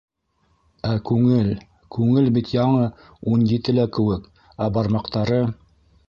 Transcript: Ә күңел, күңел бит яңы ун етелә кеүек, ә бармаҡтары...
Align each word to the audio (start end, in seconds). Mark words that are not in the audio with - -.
Ә 0.91 0.93
күңел, 1.09 1.51
күңел 1.97 2.31
бит 2.37 2.49
яңы 2.55 2.87
ун 3.33 3.45
етелә 3.51 3.85
кеүек, 3.99 4.25
ә 4.67 4.71
бармаҡтары... 4.79 5.39